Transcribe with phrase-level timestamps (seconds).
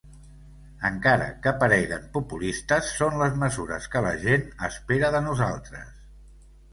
[0.87, 5.93] Encara que pareguen populistes, són les mesures que la gent espera de nosaltres.